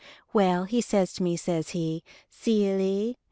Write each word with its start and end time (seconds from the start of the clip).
Well, 0.33 0.63
he 0.63 0.81
says 0.81 1.13
to 1.13 1.21
me, 1.21 1.37
says 1.37 1.69
he, 1.69 2.03
"Silly." 2.27 3.19